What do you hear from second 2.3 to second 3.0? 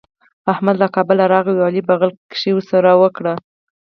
کښي ورسره